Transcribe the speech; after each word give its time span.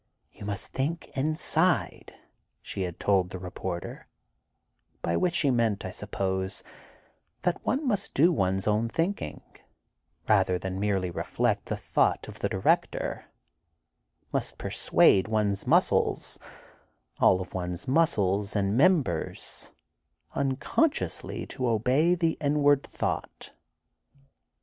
"You 0.31 0.45
must 0.47 0.73
think 0.73 1.11
inside," 1.15 2.15
she 2.63 2.81
had 2.81 2.99
told 2.99 3.29
the 3.29 3.37
reporter, 3.37 4.07
by 5.03 5.15
which 5.15 5.35
she 5.35 5.51
meant, 5.51 5.85
I 5.85 5.91
suppose, 5.91 6.63
that 7.43 7.63
one 7.63 7.87
must 7.87 8.15
do 8.15 8.31
one's 8.33 8.65
own 8.67 8.89
thinking, 8.89 9.43
rather 10.27 10.57
than 10.57 10.79
merely 10.79 11.11
reflect 11.11 11.67
the 11.67 11.77
thought 11.77 12.27
of 12.27 12.39
the 12.39 12.49
director, 12.49 13.25
must 14.33 14.57
persuade 14.57 15.27
one's 15.27 15.67
muscles—all 15.67 17.39
of 17.39 17.53
one's 17.53 17.87
muscles 17.87 18.55
and 18.55 18.75
members—unconsciously 18.75 21.45
to 21.45 21.67
obey 21.69 22.15
the 22.15 22.37
inward 22.41 22.81
thought. 22.81 23.53